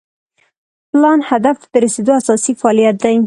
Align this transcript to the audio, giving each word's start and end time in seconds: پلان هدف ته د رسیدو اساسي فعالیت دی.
پلان 0.91 1.19
هدف 1.29 1.55
ته 1.61 1.67
د 1.73 1.75
رسیدو 1.85 2.11
اساسي 2.21 2.53
فعالیت 2.61 2.95
دی. 3.03 3.15